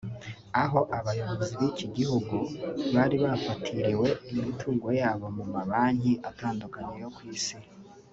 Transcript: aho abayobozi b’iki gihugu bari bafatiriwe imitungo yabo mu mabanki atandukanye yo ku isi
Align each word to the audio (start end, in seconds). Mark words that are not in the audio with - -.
aho 0.63 0.79
abayobozi 0.97 1.53
b’iki 1.59 1.87
gihugu 1.97 2.35
bari 2.95 3.15
bafatiriwe 3.25 4.07
imitungo 4.33 4.87
yabo 4.99 5.25
mu 5.37 5.45
mabanki 5.53 6.11
atandukanye 6.29 6.95
yo 7.03 7.09
ku 7.15 7.21
isi 7.35 7.57